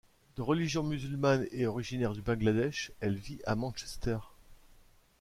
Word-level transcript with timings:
De 0.35 0.41
religion 0.41 0.81
musulmane 0.81 1.45
et 1.51 1.67
originaire 1.67 2.13
du 2.13 2.23
Bangladesh, 2.23 2.91
elle 3.01 3.17
vit 3.17 3.37
à 3.45 3.53
Manchester. 3.53 4.17